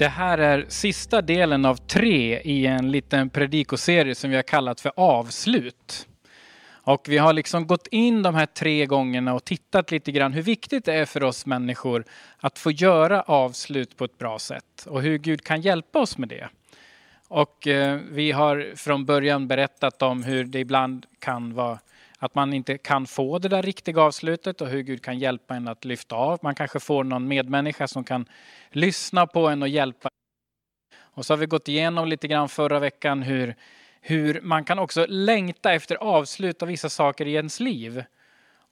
[0.00, 4.80] Det här är sista delen av tre i en liten predikoserie som vi har kallat
[4.80, 6.08] för avslut.
[6.64, 10.42] Och vi har liksom gått in de här tre gångerna och tittat lite grann hur
[10.42, 12.04] viktigt det är för oss människor
[12.38, 16.28] att få göra avslut på ett bra sätt och hur Gud kan hjälpa oss med
[16.28, 16.48] det.
[17.28, 21.78] Och eh, vi har från början berättat om hur det ibland kan vara
[22.22, 25.68] att man inte kan få det där riktiga avslutet och hur Gud kan hjälpa en
[25.68, 26.38] att lyfta av.
[26.42, 28.28] Man kanske får någon medmänniska som kan
[28.70, 30.08] lyssna på en och hjälpa.
[31.00, 33.54] Och så har vi gått igenom lite grann förra veckan hur,
[34.00, 38.04] hur man kan också längta efter avslut av vissa saker i ens liv.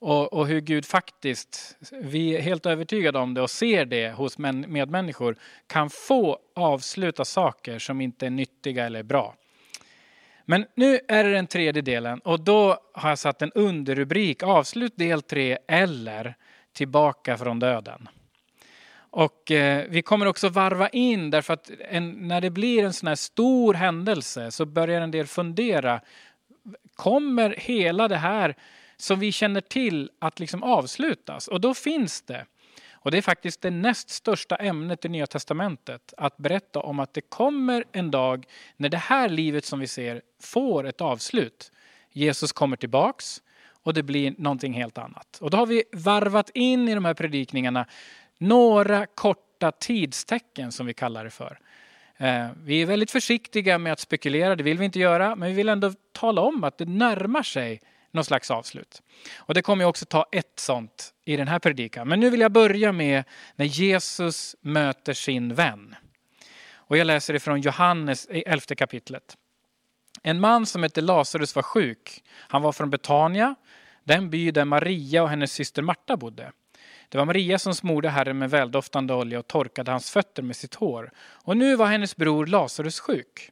[0.01, 4.39] Och, och, hur Gud faktiskt, vi är helt övertygade om det och ser det hos
[4.39, 9.35] medmänniskor, kan få avsluta saker som inte är nyttiga eller bra.
[10.51, 14.97] Men nu är det den tredje delen och då har jag satt en underrubrik, avslut
[14.97, 16.35] del tre eller
[16.73, 18.09] tillbaka från döden.
[18.97, 23.07] Och eh, vi kommer också varva in därför att en, när det blir en sån
[23.07, 26.01] här stor händelse så börjar en del fundera.
[26.95, 28.55] Kommer hela det här
[28.97, 31.49] som vi känner till att liksom avslutas?
[31.49, 32.47] Och då finns det
[33.01, 36.15] och det är faktiskt det näst största ämnet i Nya Testamentet.
[36.17, 38.47] Att berätta om att det kommer en dag
[38.77, 41.73] när det här livet som vi ser får ett avslut.
[42.13, 43.43] Jesus kommer tillbaks
[43.83, 45.39] och det blir någonting helt annat.
[45.41, 47.87] Och då har vi varvat in i de här predikningarna
[48.39, 51.59] några korta tidstecken som vi kallar det för.
[52.17, 55.55] Eh, vi är väldigt försiktiga med att spekulera, det vill vi inte göra, men vi
[55.55, 57.81] vill ändå tala om att det närmar sig
[58.19, 59.03] någon slags avslut.
[59.37, 62.09] Och det kommer jag också ta ett sånt i den här predikan.
[62.09, 63.25] Men nu vill jag börja med
[63.57, 65.95] när Jesus möter sin vän.
[66.75, 69.37] Och jag läser ifrån Johannes i elfte kapitlet.
[70.23, 72.25] En man som hette Lazarus var sjuk.
[72.49, 73.55] Han var från Betania,
[74.05, 76.53] den by där Maria och hennes syster Marta bodde.
[77.09, 80.75] Det var Maria som smorde Herren med väldoftande olja och torkade hans fötter med sitt
[80.75, 81.11] hår.
[81.19, 83.51] Och nu var hennes bror Lazarus sjuk.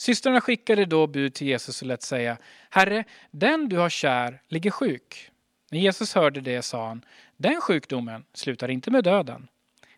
[0.00, 2.36] Systrarna skickade då bud till Jesus och lät säga,
[2.70, 5.30] Herre, den du har kär ligger sjuk.
[5.70, 7.04] När Jesus hörde det sa han,
[7.36, 9.48] den sjukdomen slutar inte med döden.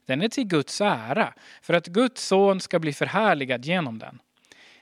[0.06, 4.18] Den är till Guds ära, för att Guds son ska bli förhärligad genom den.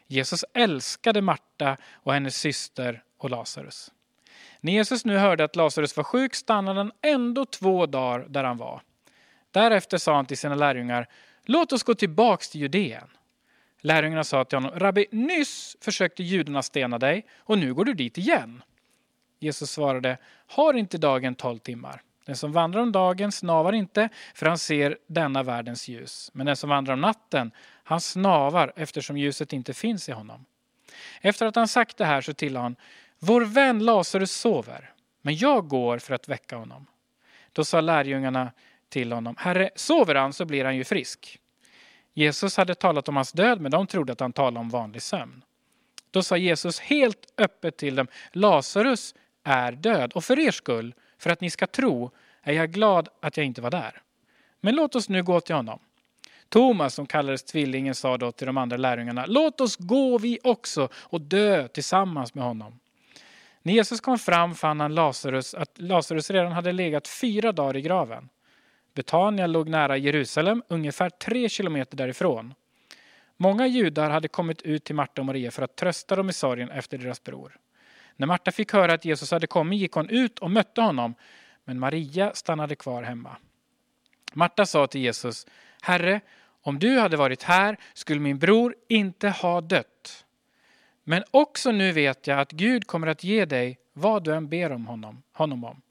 [0.06, 3.90] Jesus älskade Marta och hennes syster och Lazarus.
[4.60, 8.56] När Jesus nu hörde att Lazarus var sjuk stannade han ändå två dagar där han
[8.56, 8.82] var.
[9.50, 11.08] Därefter sa han till sina lärjungar,
[11.44, 13.08] låt oss gå tillbaks till Judeen.
[13.80, 18.18] Lärjungarna sa till honom, Rabbi, nyss försökte judarna stena dig och nu går du dit
[18.18, 18.62] igen.
[19.38, 22.02] Jesus svarade, har inte dagen tolv timmar?
[22.26, 26.30] Den som vandrar om dagen snavar inte, för han ser denna världens ljus.
[26.34, 27.50] Men den som vandrar om natten,
[27.84, 30.44] han snavar eftersom ljuset inte finns i honom.
[31.20, 32.76] Efter att han sagt det här så tillade han,
[33.18, 34.92] vår vän Lazarus sover,
[35.22, 36.86] men jag går för att väcka honom.
[37.52, 38.52] Då sa lärjungarna
[38.88, 41.38] till honom, Herre, sover han så blir han ju frisk.
[42.14, 45.44] Jesus hade talat om hans död, men de trodde att han talade om vanlig sömn.
[46.10, 51.30] Då sa Jesus helt öppet till dem, Lazarus är död och för er skull, för
[51.30, 52.10] att ni ska tro,
[52.42, 54.02] är jag glad att jag inte var där.
[54.60, 55.78] Men låt oss nu gå till honom.
[56.48, 60.88] Thomas, som kallades tvillingen, sa då till de andra lärjungarna, låt oss gå vi också
[60.94, 62.80] och dö tillsammans med honom.
[63.62, 67.80] När Jesus kom fram fann han Lazarus, att Lazarus redan hade legat fyra dagar i
[67.80, 68.28] graven.
[68.94, 72.54] Betania låg nära Jerusalem, ungefär tre kilometer därifrån.
[73.36, 76.70] Många judar hade kommit ut till Marta och Maria för att trösta dem i sorgen
[76.70, 77.56] efter deras bror.
[78.16, 81.14] När Marta fick höra att Jesus hade kommit gick hon ut och mötte honom,
[81.64, 83.36] men Maria stannade kvar hemma.
[84.32, 85.46] Marta sa till Jesus,
[85.82, 86.20] Herre,
[86.62, 90.24] om du hade varit här skulle min bror inte ha dött.
[91.04, 94.72] Men också nu vet jag att Gud kommer att ge dig vad du än ber
[94.72, 95.82] om honom, honom om.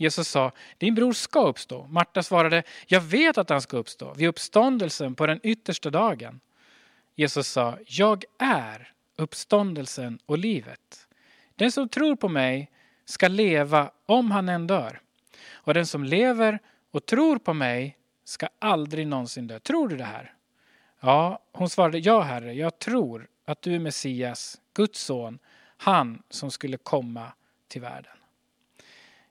[0.00, 1.86] Jesus sa, din bror ska uppstå.
[1.86, 6.40] Marta svarade, jag vet att han ska uppstå vid uppståndelsen på den yttersta dagen.
[7.14, 11.06] Jesus sa, jag är uppståndelsen och livet.
[11.56, 12.70] Den som tror på mig
[13.04, 15.00] ska leva om han än dör.
[15.52, 16.58] Och den som lever
[16.90, 19.58] och tror på mig ska aldrig någonsin dö.
[19.58, 20.34] Tror du det här?
[21.00, 25.38] Ja, hon svarade, ja herre, jag tror att du är Messias, Guds son,
[25.76, 27.32] han som skulle komma
[27.68, 28.17] till världen.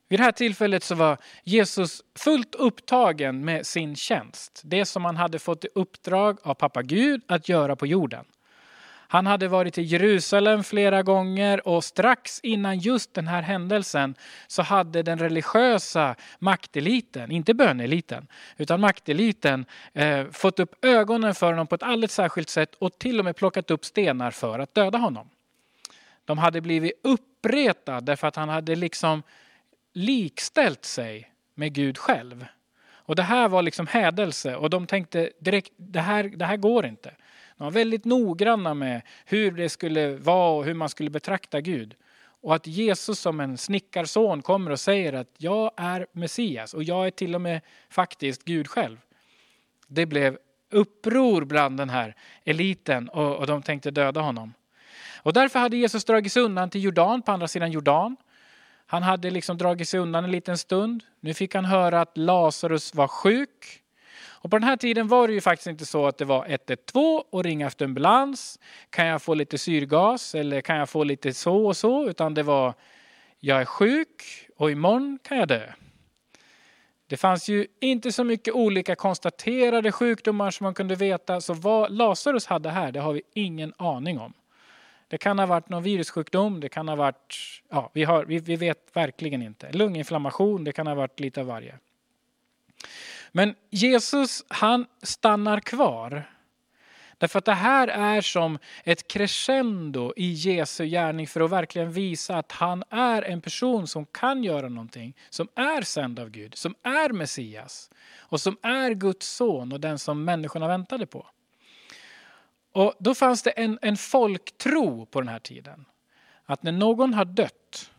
[0.10, 4.62] Vid det här tillfället så var Jesus fullt upptagen med sin tjänst.
[4.64, 8.26] Det som han hade fått i uppdrag av pappa Gud att göra på jorden.
[9.10, 14.16] Han hade varit i Jerusalem flera gånger och strax innan just den här händelsen
[14.48, 18.28] så hade den religiösa makteliten, inte böneliten,
[18.58, 23.20] utan makteliten eh, fått upp ögonen för honom på ett alldeles särskilt sätt och till
[23.20, 25.30] och med plockat upp stenar för att döda honom.
[26.26, 29.24] De hade blivit uppretade därför att han hade liksom
[29.98, 32.46] likställt sig med Gud själv.
[32.90, 36.86] Och det här var liksom hädelse och de tänkte direkt, det här, det här går
[36.86, 37.14] inte.
[37.58, 41.96] De var väldigt noggranna med hur det skulle vara och hur man skulle betrakta Gud.
[42.42, 47.08] Och att Jesus som en snickarson kommer och säger att jag är Messias och jag
[47.08, 48.98] är till och med faktiskt Gud själv.
[49.88, 50.38] Det blev
[50.72, 54.54] uppror bland den här eliten och, och de tänkte döda honom.
[55.18, 58.16] Och därför hade Jesus dragits undan till Jordan, på andra sidan Jordan.
[58.90, 61.04] Han hade liksom dragit sig undan en liten stund.
[61.20, 63.82] Nu fick han höra att Lazarus var sjuk.
[64.26, 67.24] Och på den här tiden var det ju faktiskt inte så att det var 112
[67.30, 68.60] och ringa efter ambulans.
[68.90, 72.10] Kan jag få lite syrgas eller kan jag få lite så och så?
[72.10, 72.74] Utan det var
[73.40, 74.24] jag är sjuk
[74.58, 75.74] och imorgon kan jag dö.
[77.08, 81.42] Det fanns ju inte så mycket olika konstaterade sjukdomar som man kunde veta.
[81.42, 84.34] Så vad Lazarus hade här, det har vi ingen aning om.
[85.08, 87.36] Det kan ha varit någon virussjukdom, det kan ha varit,
[87.70, 89.72] ja, vi, har, vi, vi vet verkligen inte.
[89.72, 91.80] Lunginflammation, det kan ha varit lite av varje.
[93.32, 96.24] Men Jesus, han stannar kvar.
[97.18, 102.38] Därför att det här är som ett crescendo i Jesu gärning för att verkligen visa
[102.38, 106.76] att han är en person som kan göra någonting, som är sänd av Gud, som
[106.84, 111.28] är Messias och som är Guds son och den som människorna väntade på.
[112.78, 115.86] Och då fanns det en, en folktro på den här tiden.
[116.46, 117.92] Att när någon har dött,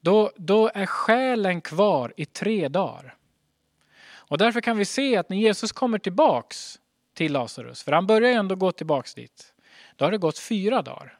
[0.00, 3.16] då, då är själen kvar i tre dagar.
[4.02, 6.78] Och därför kan vi se att när Jesus kommer tillbaks
[7.14, 9.54] till Lazarus, för han börjar ändå gå tillbaks dit,
[9.96, 11.18] då har det gått fyra dagar.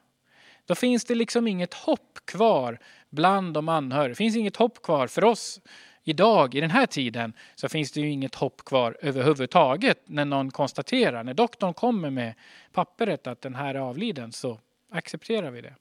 [0.67, 2.79] Då finns det liksom inget hopp kvar
[3.11, 4.09] bland de anhöriga.
[4.09, 5.61] Det finns inget hopp kvar för oss
[6.05, 10.51] idag, i den här tiden, så finns det ju inget hopp kvar överhuvudtaget när någon
[10.51, 12.35] konstaterar, när doktorn kommer med
[12.73, 14.61] pappret att den här är avliden så
[14.91, 15.75] accepterar vi det.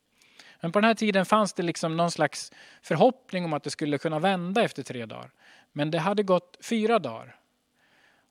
[0.62, 3.98] Men på den här tiden fanns det liksom någon slags förhoppning om att det skulle
[3.98, 5.32] kunna vända efter tre dagar.
[5.72, 7.36] Men det hade gått fyra dagar.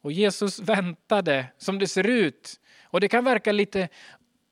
[0.00, 2.60] Och Jesus väntade som det ser ut.
[2.84, 3.88] Och det kan verka lite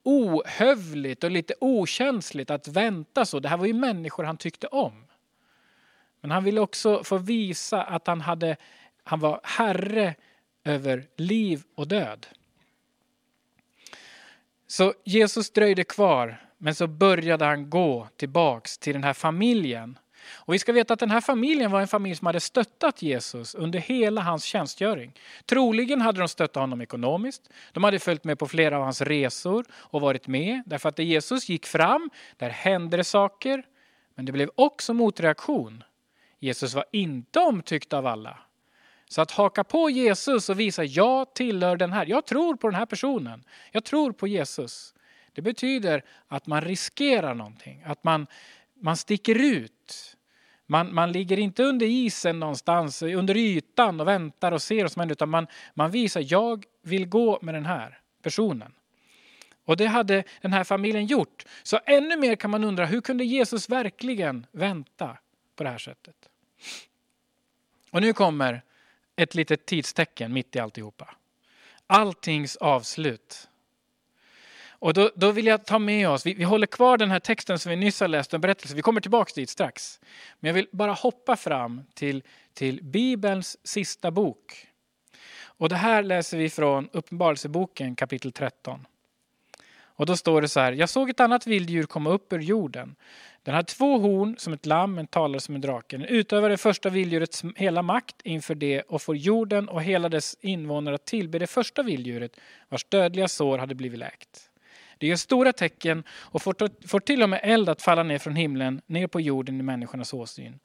[0.02, 3.40] ohövligt och lite okänsligt att vänta så.
[3.40, 5.04] Det här var ju människor han tyckte om.
[6.24, 8.56] Men han ville också få visa att han, hade,
[9.02, 10.14] han var herre
[10.64, 12.26] över liv och död.
[14.66, 19.98] Så Jesus dröjde kvar, men så började han gå tillbaks till den här familjen.
[20.32, 23.54] Och vi ska veta att den här familjen var en familj som hade stöttat Jesus
[23.54, 25.12] under hela hans tjänstgöring.
[25.46, 27.50] Troligen hade de stöttat honom ekonomiskt.
[27.72, 30.62] De hade följt med på flera av hans resor och varit med.
[30.66, 33.62] Därför att när Jesus gick fram, där hände det saker.
[34.14, 35.84] Men det blev också motreaktion.
[36.44, 38.38] Jesus var inte omtyckt av alla.
[39.08, 42.74] Så att haka på Jesus och visa jag tillhör den här, jag tror på den
[42.74, 44.94] här personen, jag tror på Jesus.
[45.32, 48.26] Det betyder att man riskerar någonting, att man,
[48.74, 50.16] man sticker ut.
[50.66, 55.00] Man, man ligger inte under isen någonstans, under ytan och väntar och ser vad som
[55.00, 58.72] händer, utan man, man visar jag vill gå med den här personen.
[59.64, 61.44] Och det hade den här familjen gjort.
[61.62, 65.18] Så ännu mer kan man undra, hur kunde Jesus verkligen vänta
[65.56, 66.30] på det här sättet?
[67.90, 68.62] Och nu kommer
[69.16, 71.14] ett litet tidstecken mitt i alltihopa.
[71.86, 73.48] Alltings avslut.
[74.66, 77.58] Och då, då vill jag ta med oss, vi, vi, håller kvar den här texten
[77.58, 80.00] som vi nyss har läst, en berättelse, vi kommer tillbaka dit strax.
[80.40, 82.22] Men jag vill bara hoppa fram till,
[82.54, 84.66] till Bibelns sista bok.
[85.36, 88.86] Och det här läser vi från Uppenbarelseboken kapitel 13.
[89.96, 92.96] Och då står det så här, jag såg ett annat vilddjur komma upp ur jorden.
[93.42, 95.96] Den hade två horn som ett lamm, men talade som en drake.
[95.96, 100.36] Den utövar det första vilddjurets hela makt inför det och får jorden och hela dess
[100.40, 102.36] invånare att tillbe det första vilddjuret
[102.68, 104.50] vars dödliga sår hade blivit läkt.
[104.98, 108.36] Det gör stora tecken och får, får till och med eld att falla ner från
[108.36, 110.58] himlen, ner på jorden i människornas åsyn.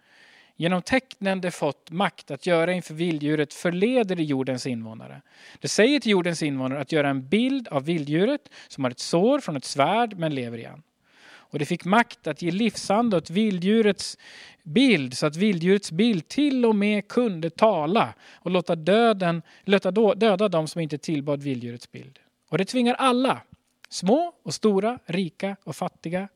[0.61, 5.21] Genom tecknen det fått makt att göra inför vilddjuret förleder det jordens invånare.
[5.59, 9.39] Det säger till jordens invånare att göra en bild av vilddjuret som har ett sår
[9.39, 10.83] från ett svärd men lever igen.
[11.27, 14.17] Och det fick makt att ge livsande åt vilddjurets
[14.63, 20.49] bild så att vilddjurets bild till och med kunde tala och låta, döden, låta döda
[20.49, 22.19] dem som inte tillbad vilddjurets bild.
[22.49, 23.41] Och det tvingar alla,
[23.89, 26.27] små och stora, rika och fattiga,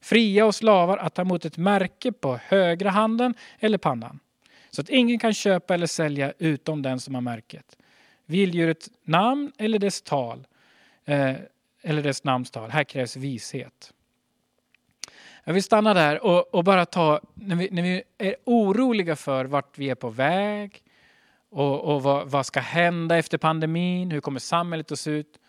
[0.00, 4.20] fria och slavar att ta emot ett märke på högra handen eller pannan.
[4.70, 7.76] Så att ingen kan köpa eller sälja utom den som har märket.
[8.26, 10.46] Vilddjurets namn eller dess tal,
[11.04, 11.34] eh,
[11.82, 12.70] eller dess namnstal.
[12.70, 13.92] Här krävs vishet.
[15.44, 19.44] Jag vill stanna där och, och bara ta, när vi, när vi, är oroliga för
[19.44, 20.82] vart vi är på väg
[21.50, 25.39] och, och vad, vad, ska hända efter pandemin, hur kommer samhället att se ut?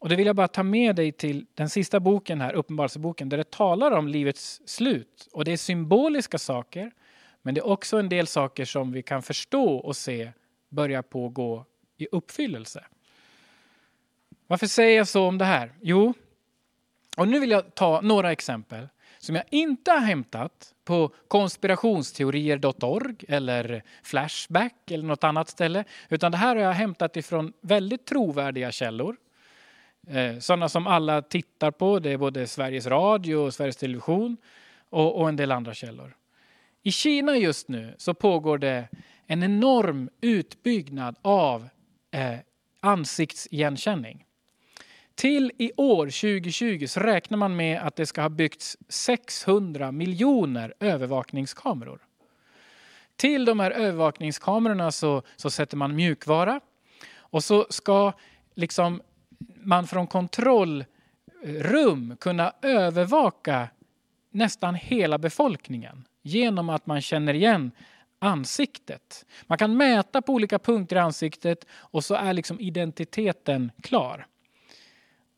[0.00, 3.36] Och det vill jag bara ta med dig till den sista boken här, Uppenbarelseboken, där
[3.36, 5.28] det talar om livets slut.
[5.32, 6.90] Och det är symboliska saker,
[7.42, 10.32] men det är också en del saker som vi kan förstå och se
[10.68, 11.64] börjar på gå
[11.96, 12.84] i uppfyllelse.
[14.46, 15.72] Varför säger jag så om det här?
[15.80, 16.14] Jo,
[17.16, 18.88] och nu vill jag ta några exempel
[19.18, 25.84] som jag inte har hämtat på konspirationsteorier.org eller Flashback eller något annat ställe.
[26.08, 29.16] Utan det här har jag hämtat ifrån väldigt trovärdiga källor.
[30.08, 31.98] Eh, sådana som alla tittar på.
[31.98, 34.36] Det är både Sveriges Radio och Sveriges Television
[34.90, 36.16] och, och en del andra källor.
[36.82, 38.88] I Kina just nu så pågår det
[39.26, 41.68] en enorm utbyggnad av
[42.10, 42.38] eh,
[42.80, 44.24] ansiktsigenkänning.
[45.14, 50.74] Till i år, 2020, så räknar man med att det ska ha byggts 600 miljoner
[50.80, 52.00] övervakningskameror.
[53.16, 56.60] Till de här övervakningskamerorna så, så sätter man mjukvara
[57.16, 58.12] och så ska
[58.54, 59.02] liksom
[59.54, 60.86] man från kontrollrum
[62.20, 63.68] kunna övervaka
[64.30, 67.70] nästan hela befolkningen genom att man känner igen
[68.18, 69.26] ansiktet.
[69.46, 74.26] Man kan mäta på olika punkter i ansiktet och så är liksom identiteten klar.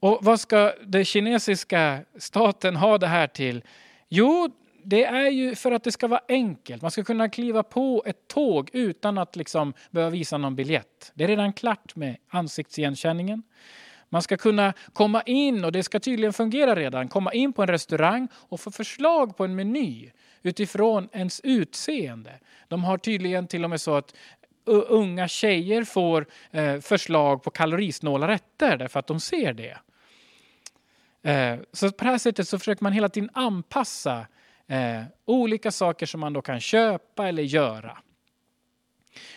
[0.01, 3.65] Och vad ska den kinesiska staten ha det här till?
[4.09, 4.51] Jo,
[4.85, 6.83] det är ju för att det ska vara enkelt.
[6.83, 11.13] Man ska kunna kliva på ett tåg utan att liksom behöva visa någon biljett.
[11.15, 13.43] Det är redan klart med ansiktsigenkänningen.
[14.13, 17.69] Man ska kunna komma in, och det ska tydligen fungera redan, komma in på en
[17.69, 20.11] restaurang och få förslag på en meny
[20.43, 22.33] utifrån ens utseende.
[22.69, 24.15] De har tydligen till och med så att
[24.65, 29.79] unga tjejer får eh, förslag på kalorisnåla rätter därför att de ser det.
[31.31, 34.27] Eh, så på det här sättet så försöker man hela tiden anpassa
[34.67, 37.99] eh, olika saker som man då kan köpa eller göra.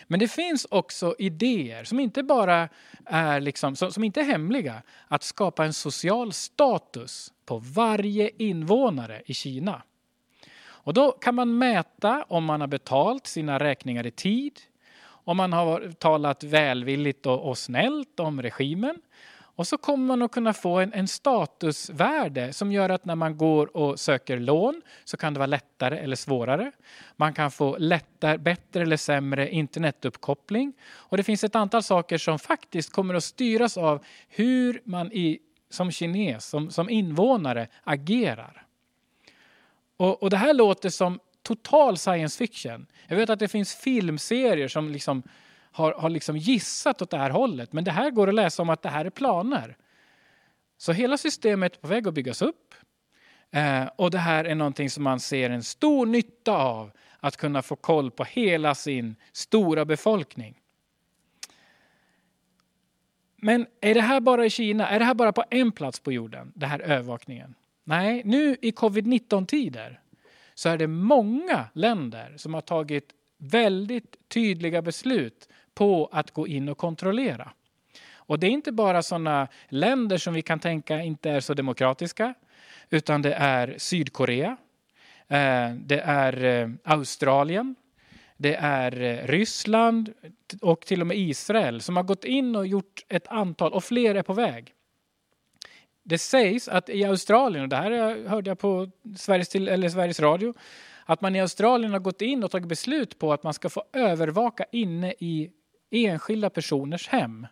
[0.06, 2.68] Men det finns också idéer som inte bara
[3.04, 4.82] är, liksom, som, som inte är hemliga.
[5.08, 9.82] Att skapa en social status på varje invånare i Kina.
[10.86, 14.60] Och då kan man mäta om man har betalt sina räkningar i tid,
[15.06, 18.96] om man har talat välvilligt och, och snällt om regimen
[19.56, 23.36] och så kommer man att kunna få en, en, statusvärde som gör att när man
[23.36, 26.72] går och söker lån så kan det vara lättare eller svårare.
[27.16, 30.72] Man kan få lättare, bättre eller sämre internetuppkoppling.
[30.88, 35.38] Och det finns ett antal saker som faktiskt kommer att styras av hur man i,
[35.70, 38.66] som kines, som, som invånare, agerar.
[39.96, 42.86] Och, och det här låter som total science fiction.
[43.08, 45.22] Jag vet att det finns filmserier som liksom
[45.76, 47.72] har, har liksom gissat åt det här hållet.
[47.72, 49.76] Men det här går att läsa om att det här är planer.
[50.78, 52.74] Så hela systemet är på väg att byggas upp.
[53.50, 56.90] Eh, och det här är någonting som man ser en stor nytta av.
[57.20, 60.60] Att kunna få koll på hela sin stora befolkning.
[63.36, 64.88] Men är det här bara i Kina?
[64.88, 66.52] Är det här bara på en plats på jorden?
[66.54, 67.54] den här övervakningen?
[67.84, 70.00] Nej, nu i covid-19-tider
[70.54, 76.68] så är det många länder som har tagit väldigt tydliga beslut på att gå in
[76.68, 77.52] och kontrollera.
[78.14, 82.34] Och det är inte bara sådana länder som vi kan tänka inte är så demokratiska,
[82.90, 84.56] utan det är Sydkorea,
[85.28, 87.74] eh, det är eh, Australien,
[88.36, 90.12] det är eh, Ryssland
[90.60, 94.14] och till och med Israel som har gått in och gjort ett antal, och fler
[94.14, 94.72] är på väg.
[96.02, 100.54] Det sägs att i Australien, och det här hörde jag på Sveriges, eller Sveriges Radio,
[101.04, 103.84] att man i Australien har gått in och tagit beslut på att man ska få
[103.92, 105.50] övervaka inne i
[105.90, 107.46] enskilda personers hem.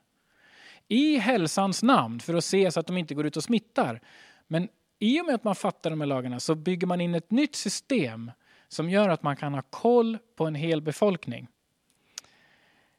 [0.88, 4.00] I hälsans namn för att se så att de inte går ut och smittar.
[4.46, 7.30] Men i och med att man fattar de här lagarna så bygger man in ett
[7.30, 8.30] nytt system
[8.68, 11.48] som gör att man kan ha koll på en hel befolkning.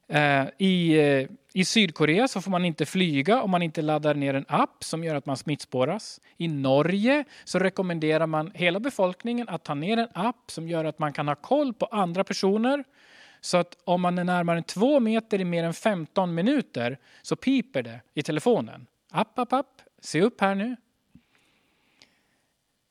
[0.08, 4.34] Eh, I, eh, I Sydkorea så får man inte flyga om man inte laddar ner
[4.34, 6.22] en app som gör att man smittspåras.
[6.38, 11.00] I Norge så rekommenderar man hela befolkningen att ta ner en app som gör att
[11.00, 12.84] man kan ha koll på andra personer
[13.46, 17.36] så att om man är närmare än två meter i mer än 15 minuter så
[17.36, 18.88] piper det i telefonen.
[19.12, 20.76] App, app, app, se upp här nu.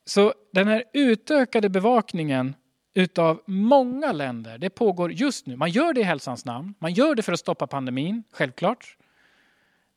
[0.05, 2.55] Så den här utökade bevakningen
[2.93, 5.55] utav många länder, det pågår just nu.
[5.55, 8.97] Man gör det i hälsans namn, man gör det för att stoppa pandemin, självklart.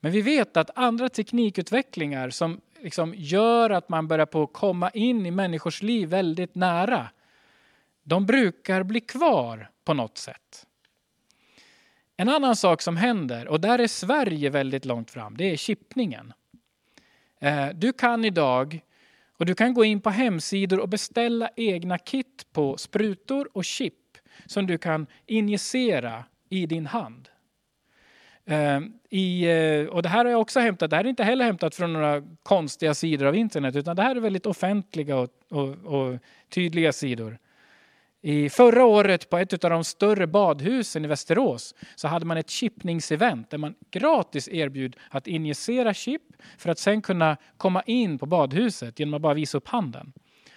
[0.00, 5.26] Men vi vet att andra teknikutvecklingar som liksom gör att man börjar på komma in
[5.26, 7.08] i människors liv väldigt nära,
[8.08, 10.66] de brukar bli kvar på något sätt.
[12.16, 16.32] En annan sak som händer, och där är Sverige väldigt långt fram, det är chippningen.
[17.40, 18.80] Eh, du kan idag
[19.36, 23.94] och du kan gå in på hemsidor och beställa egna kit på sprutor och chip
[24.46, 27.28] som du kan injicera i din hand.
[28.46, 31.44] Ehm, I, eh, och det här har jag också hämtat, det här är inte heller
[31.44, 35.68] hämtat från några konstiga sidor av internet utan det här är väldigt offentliga och, och,
[35.68, 37.38] och tydliga sidor.
[38.22, 42.50] I förra året på ett av de större badhusen i Västerås så hade man ett
[42.50, 46.22] chippningsevent där man gratis erbjöd att injicera chip
[46.58, 50.12] för att sen kunna komma in på badhuset genom att bara visa upp handen.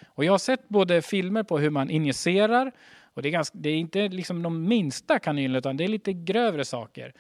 [0.05, 2.71] Och jag har sett både filmer på hur man injicerar
[3.13, 6.13] och det är, ganska, det är inte liksom de minsta kanylerna utan det är lite
[6.13, 7.13] grövre saker.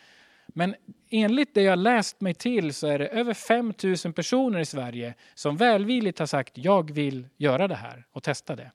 [0.47, 0.75] Men
[1.09, 3.73] enligt det jag läst mig till så är det över 5
[4.05, 8.55] 000 personer i Sverige som välvilligt har sagt jag vill göra det här och testa
[8.55, 8.71] det.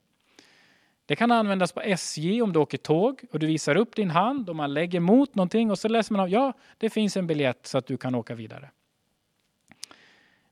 [1.07, 4.49] Det kan användas på SJ om du åker tåg och du visar upp din hand
[4.49, 7.67] och man lägger mot någonting och så läser man av ja, det finns en biljett
[7.67, 8.69] så att du kan åka vidare.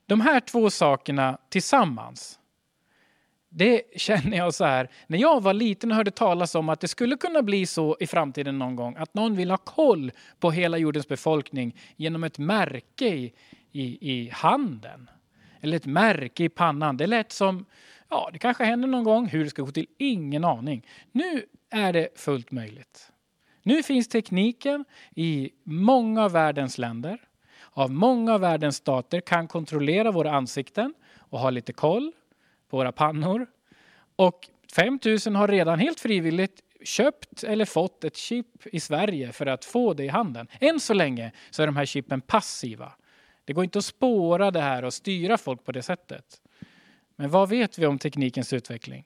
[0.05, 2.39] De här två sakerna tillsammans,
[3.49, 4.89] det känner jag så här.
[5.07, 8.07] När jag var liten och hörde talas om att det skulle kunna bli så i
[8.07, 13.07] framtiden någon gång att någon vill ha koll på hela jordens befolkning genom ett märke
[13.07, 13.33] i,
[13.71, 15.09] i, i handen
[15.61, 16.97] eller ett märke i pannan.
[16.97, 17.65] Det lät som
[18.09, 19.27] Ja, det kanske händer någon gång.
[19.27, 20.87] Hur det ska gå till, ingen aning.
[21.11, 23.11] Nu är det fullt möjligt.
[23.63, 24.85] Nu finns tekniken
[25.15, 27.19] i många av världens länder.
[27.71, 32.11] Av många av världens stater kan kontrollera våra ansikten och ha lite koll
[32.69, 33.47] på våra pannor.
[34.15, 39.65] Och 5000 har redan helt frivilligt köpt eller fått ett chip i Sverige för att
[39.65, 40.47] få det i handen.
[40.59, 42.91] Än så länge så är de här chippen passiva.
[43.45, 46.41] Det går inte att spåra det här och styra folk på det sättet.
[47.15, 49.05] Men vad vet vi om teknikens utveckling?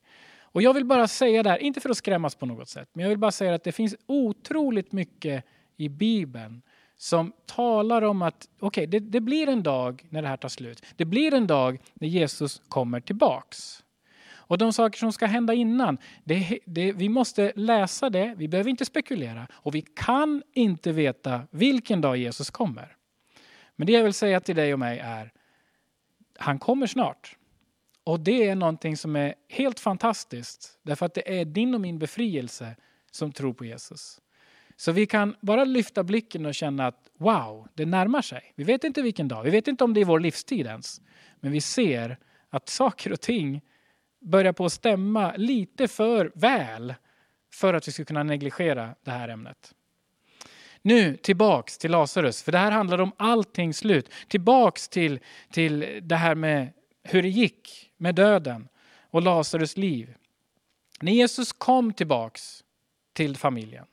[0.52, 3.04] Och jag vill bara säga det här, inte för att skrämmas på något sätt, men
[3.04, 5.46] jag vill bara säga att det finns otroligt mycket
[5.78, 6.62] i Bibeln
[6.98, 10.86] som talar om att okay, det, det blir en dag när det här tar slut.
[10.96, 13.84] Det blir en dag när Jesus kommer tillbaks.
[14.50, 18.70] Och de saker som ska hända innan, det, det, vi måste läsa det, vi behöver
[18.70, 22.96] inte spekulera och vi kan inte veta vilken dag Jesus kommer.
[23.76, 25.32] Men det jag vill säga till dig och mig är,
[26.38, 27.38] han kommer snart.
[28.10, 30.80] Och det är någonting som är helt fantastiskt.
[30.84, 32.76] Därför att det är din och min befrielse
[33.12, 34.22] som tror på Jesus.
[34.76, 38.54] Så vi kan bara lyfta blicken och känna att wow, det närmar sig.
[38.56, 41.02] Vi vet inte vilken dag, vi vet inte om det är vår livstid ens.
[41.40, 42.18] Men vi ser
[42.50, 43.62] att saker och ting
[44.22, 46.94] börjar på att stämma lite för väl
[47.54, 49.74] för att vi ska kunna negligera det här ämnet.
[50.82, 54.12] Nu tillbaks till Lazarus, för det här handlar om allting slut.
[54.28, 55.20] Tillbaks till,
[55.52, 58.68] till det här med hur det gick med döden
[59.12, 60.16] och Lazarus liv.
[61.02, 62.64] När Jesus kom tillbaks
[63.14, 63.86] till familjen.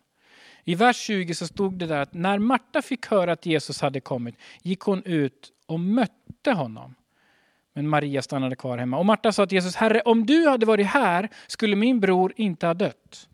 [0.65, 4.01] I vers 20 så stod det där att när Marta fick höra att Jesus hade
[4.01, 6.95] kommit gick hon ut och mötte honom.
[7.73, 8.99] Men Maria stannade kvar hemma.
[8.99, 12.67] Och Marta sa till Jesus, Herre, om du hade varit här skulle min bror inte
[12.67, 13.29] ha dött.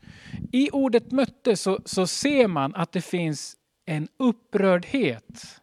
[0.53, 3.57] I ordet mötte så, så ser man att det finns
[3.87, 5.61] en upprördhet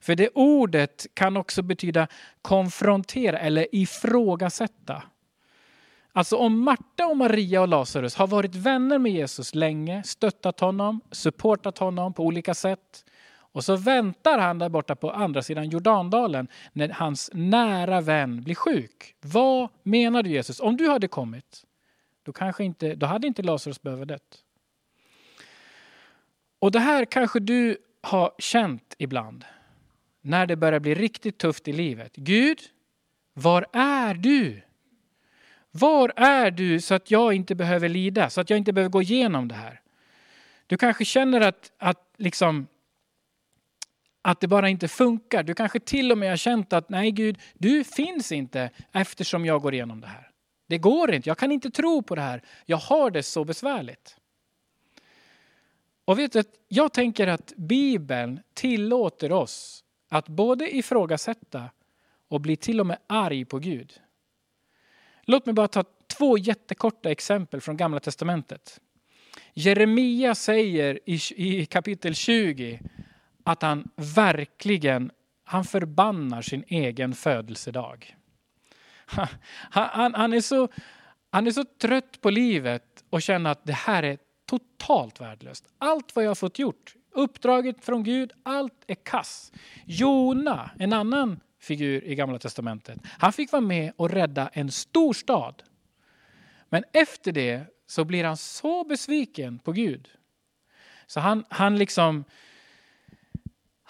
[0.00, 2.08] för det ordet kan också betyda
[2.42, 5.02] konfrontera eller ifrågasätta.
[6.12, 11.00] Alltså om Marta och Maria och Lazarus har varit vänner med Jesus länge, stöttat honom,
[11.10, 13.04] supportat honom på olika sätt.
[13.52, 18.54] Och så väntar han där borta på andra sidan Jordandalen när hans nära vän blir
[18.54, 19.14] sjuk.
[19.20, 20.60] Vad menar du Jesus?
[20.60, 21.64] Om du hade kommit,
[22.22, 24.44] då, kanske inte, då hade inte Lazarus behövt dött.
[26.58, 29.44] Och det här kanske du har känt ibland
[30.28, 32.16] när det börjar bli riktigt tufft i livet.
[32.16, 32.58] Gud,
[33.34, 34.62] var är du?
[35.70, 39.02] Var är du så att jag inte behöver lida, så att jag inte behöver gå
[39.02, 39.80] igenom det här?
[40.66, 42.66] Du kanske känner att, att, liksom,
[44.22, 45.42] att det bara inte funkar.
[45.42, 49.62] Du kanske till och med har känt att nej Gud, du finns inte eftersom jag
[49.62, 50.30] går igenom det här.
[50.66, 52.42] Det går inte, jag kan inte tro på det här.
[52.66, 54.16] Jag har det så besvärligt.
[56.04, 61.70] Och vet du, jag tänker att Bibeln tillåter oss att både ifrågasätta
[62.28, 64.00] och bli till och med arg på Gud.
[65.22, 68.80] Låt mig bara ta två jättekorta exempel från Gamla Testamentet.
[69.54, 72.80] Jeremia säger i, kapitel 20
[73.44, 75.10] att han verkligen
[75.44, 78.16] han förbannar sin egen födelsedag.
[79.06, 79.28] Han,
[79.70, 80.68] han, han, är så,
[81.30, 85.64] han är så trött på livet och känner att det här är totalt värdelöst.
[85.78, 89.52] Allt vad jag har fått gjort, Uppdraget från Gud, allt är kass.
[89.84, 95.12] Jona, en annan figur i Gamla Testamentet, han fick vara med och rädda en stor
[95.12, 95.62] stad.
[96.68, 100.08] Men efter det så blir han så besviken på Gud.
[101.06, 102.24] Så han, han liksom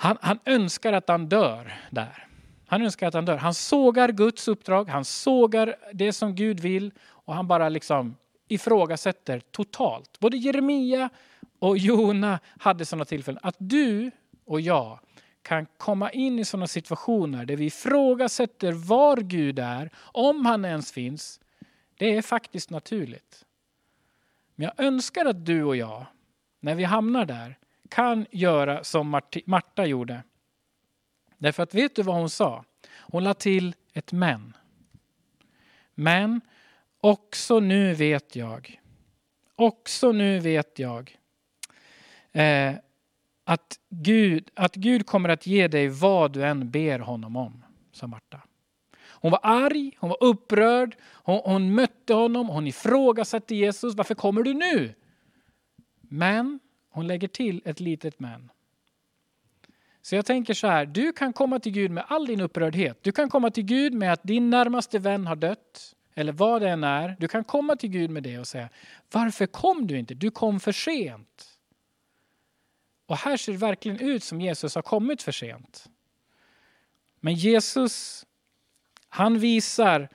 [0.00, 2.26] han, han önskar att han dör där.
[2.66, 3.36] Han önskar att han dör.
[3.36, 8.16] Han sågar Guds uppdrag, han sågar det som Gud vill och han bara liksom
[8.48, 10.20] ifrågasätter totalt.
[10.20, 11.10] Både Jeremia
[11.58, 13.40] och Jona hade sådana tillfällen.
[13.42, 14.10] Att du
[14.44, 14.98] och jag
[15.42, 20.92] kan komma in i sådana situationer där vi ifrågasätter var Gud är, om han ens
[20.92, 21.40] finns.
[21.94, 23.44] Det är faktiskt naturligt.
[24.54, 26.06] Men jag önskar att du och jag,
[26.60, 30.22] när vi hamnar där, kan göra som Marta gjorde.
[31.38, 32.64] Därför att vet du vad hon sa?
[32.96, 34.56] Hon la till ett men.
[35.94, 36.40] Men
[37.00, 38.80] också nu vet jag,
[39.54, 41.18] också nu vet jag
[42.38, 42.74] eh,
[43.44, 48.06] att, Gud, att Gud kommer att ge dig vad du än ber honom om, sa
[48.06, 48.40] Marta.
[49.20, 53.94] Hon var arg, hon var upprörd, hon, hon mötte honom, hon ifrågasatte Jesus.
[53.94, 54.94] Varför kommer du nu?
[56.00, 58.50] Men hon lägger till ett litet men.
[60.02, 62.98] Så jag tänker så här, du kan komma till Gud med all din upprördhet.
[63.02, 65.94] Du kan komma till Gud med att din närmaste vän har dött.
[66.14, 67.16] Eller vad det än är.
[67.20, 68.68] Du kan komma till Gud med det och säga,
[69.12, 70.14] varför kom du inte?
[70.14, 71.57] Du kom för sent.
[73.08, 75.86] Och här ser det verkligen ut som Jesus har kommit för sent.
[77.20, 78.26] Men Jesus,
[79.08, 80.08] han visar,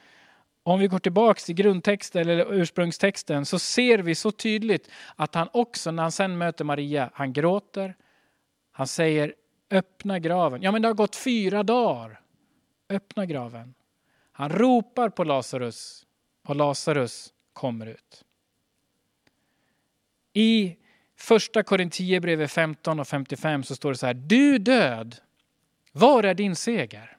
[0.63, 5.49] om vi går tillbaka till grundtexten eller ursprungstexten, så ser vi så tydligt att han
[5.53, 7.95] också när han sen möter Maria, han gråter.
[8.71, 9.35] Han säger
[9.71, 10.61] öppna graven.
[10.61, 12.21] Ja men det har gått fyra dagar.
[12.89, 13.73] Öppna graven.
[14.31, 16.05] Han ropar på Lazarus
[16.47, 18.25] och Lazarus kommer ut.
[20.33, 20.77] I
[21.23, 24.13] första Korintierbrevet 15 och 55 så står det så här.
[24.13, 25.15] Du död,
[25.91, 27.17] var är din seger?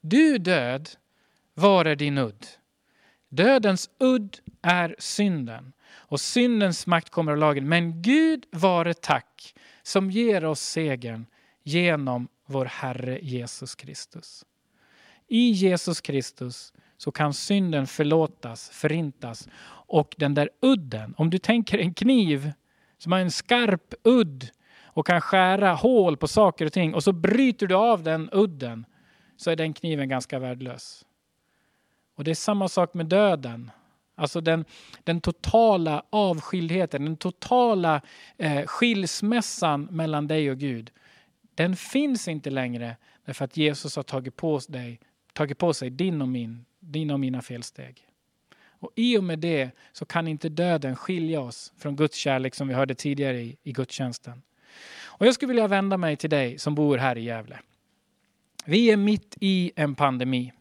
[0.00, 0.88] Du död,
[1.54, 2.46] var är din udd?
[3.28, 7.68] Dödens udd är synden och syndens makt kommer av lagen.
[7.68, 11.26] Men Gud vare tack som ger oss segern
[11.62, 14.44] genom vår Herre Jesus Kristus.
[15.28, 19.48] I Jesus Kristus så kan synden förlåtas, förintas
[19.86, 22.52] och den där udden, om du tänker en kniv
[23.02, 24.50] som har en skarp udd
[24.84, 28.86] och kan skära hål på saker och ting och så bryter du av den udden
[29.36, 31.04] så är den kniven ganska värdelös.
[32.14, 33.70] Och det är samma sak med döden.
[34.14, 34.64] Alltså den,
[35.04, 38.00] den totala avskildheten, den totala
[38.36, 40.90] eh, skilsmässan mellan dig och Gud.
[41.54, 45.00] Den finns inte längre därför att Jesus har tagit på, dig,
[45.32, 48.06] tagit på sig din och, min, din och mina felsteg.
[48.82, 52.68] Och I och med det så kan inte döden skilja oss från Guds kärlek som
[52.68, 54.42] vi hörde tidigare i, i gudstjänsten.
[55.04, 57.58] Och jag skulle vilja vända mig till dig som bor här i Gävle.
[58.64, 60.52] Vi är mitt i en pandemi.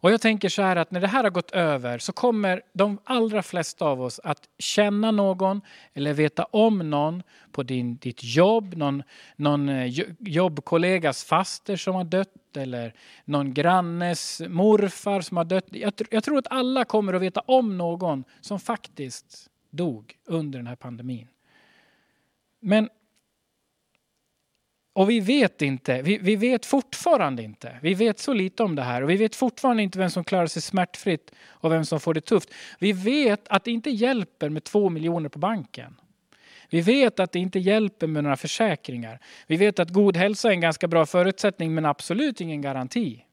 [0.00, 2.98] Och jag tänker så här att när det här har gått över så kommer de
[3.04, 5.60] allra flesta av oss att känna någon
[5.94, 9.02] eller veta om någon på din, ditt jobb, någon,
[9.36, 15.66] någon eh, jobbkollegas faster som har dött eller någon grannes morfar som har dött.
[15.70, 20.66] Jag, jag tror att alla kommer att veta om någon som faktiskt dog under den
[20.66, 21.28] här pandemin.
[22.60, 22.88] Men
[24.98, 27.78] och vi vet inte, vi, vi, vet fortfarande inte.
[27.82, 30.46] Vi vet så lite om det här och vi vet fortfarande inte vem som klarar
[30.46, 32.54] sig smärtfritt och vem som får det tufft.
[32.78, 36.00] Vi vet att det inte hjälper med två miljoner på banken.
[36.70, 39.20] Vi vet att det inte hjälper med några försäkringar.
[39.46, 43.24] Vi vet att god hälsa är en ganska bra förutsättning men absolut ingen garanti.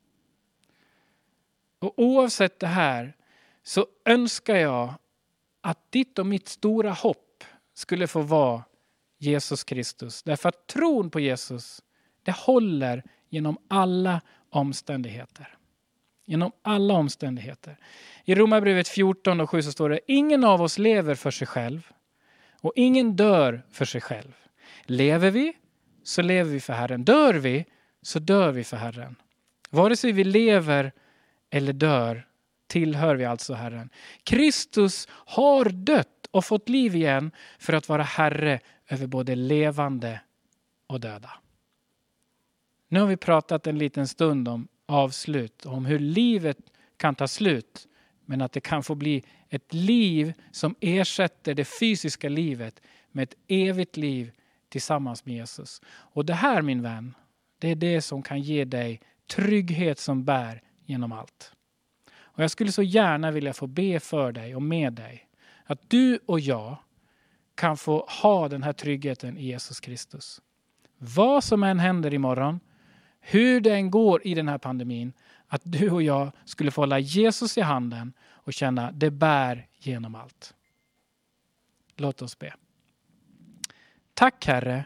[1.80, 3.14] Och oavsett det här
[3.64, 4.94] så önskar jag
[5.62, 7.44] att ditt och mitt stora hopp
[7.74, 8.64] skulle få vara
[9.18, 10.24] Jesus Kristus.
[10.24, 11.82] Därför att tron på Jesus,
[12.24, 15.58] det håller genom alla omständigheter.
[16.26, 17.78] Genom alla omständigheter.
[18.26, 21.92] I Romarbrevet 14 och 7 så står det, ingen av oss lever för sig själv
[22.66, 24.36] och ingen dör för sig själv.
[24.84, 25.54] Lever vi
[26.04, 27.04] så lever vi för Herren.
[27.04, 27.66] Dör vi
[28.02, 29.16] så dör vi för Herren.
[29.70, 30.92] Vare sig vi lever
[31.50, 32.28] eller dör
[32.68, 33.90] tillhör vi alltså Herren.
[34.24, 40.22] Kristus har dött och fått liv igen för att vara Herre över både levande
[40.88, 41.32] och döda.
[42.88, 46.58] Nu har vi pratat en liten stund om avslut, om hur livet
[46.98, 47.88] kan ta slut
[48.26, 53.36] men att det kan få bli ett liv som ersätter det fysiska livet med ett
[53.48, 54.32] evigt liv
[54.70, 55.82] tillsammans med Jesus.
[55.88, 57.16] Och det här min vän,
[57.60, 61.52] det är det som kan ge dig trygghet som bär genom allt.
[62.14, 65.28] Och Jag skulle så gärna vilja få be för dig och med dig
[65.64, 66.78] att du och jag
[67.56, 70.42] kan få ha den här tryggheten i Jesus Kristus.
[70.98, 72.60] Vad som än händer imorgon,
[73.20, 75.14] hur det än går i den här pandemin,
[75.56, 80.16] att du och jag skulle få hålla Jesus i handen och känna det bär genom
[80.16, 80.54] allt.
[81.96, 82.54] Låt oss be.
[84.14, 84.86] Tack Herre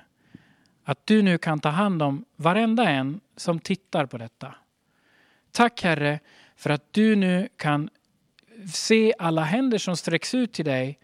[0.83, 4.55] att du nu kan ta hand om varenda en som tittar på detta.
[5.51, 6.19] Tack Herre
[6.55, 7.89] för att du nu kan
[8.73, 10.99] se alla händer som sträcks ut till dig,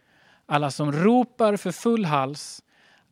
[0.46, 2.64] alla som ropar för full hals,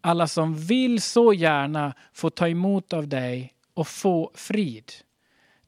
[0.02, 4.92] alla som vill så gärna få ta emot av dig och få frid.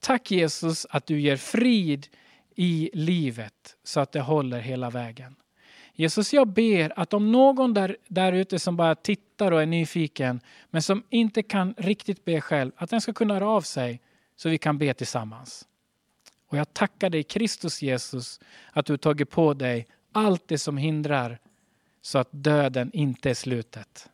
[0.05, 2.07] Tack Jesus att du ger frid
[2.55, 5.35] i livet så att det håller hela vägen.
[5.93, 10.41] Jesus, jag ber att om någon där, där ute som bara tittar och är nyfiken,
[10.69, 14.01] men som inte kan riktigt be själv, att den ska kunna höra av sig
[14.35, 15.67] så vi kan be tillsammans.
[16.47, 18.39] Och jag tackar dig Kristus Jesus
[18.71, 21.39] att du tagit på dig allt det som hindrar
[22.01, 24.09] så att döden inte är slutet.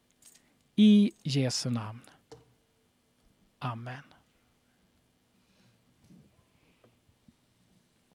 [0.76, 2.02] I Jesu namn.
[3.60, 4.04] Amen.